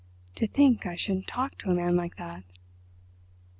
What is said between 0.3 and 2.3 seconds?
"To think I should talk to a man like